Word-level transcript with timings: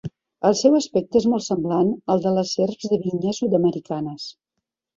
El 0.47 0.53
seu 0.61 0.77
aspecte 0.77 1.19
és 1.23 1.27
molt 1.33 1.45
semblant 1.49 1.91
al 2.15 2.25
de 2.25 2.33
les 2.39 2.55
serps 2.61 2.89
de 2.95 3.01
vinya 3.07 3.37
sud-americanes. 3.43 4.29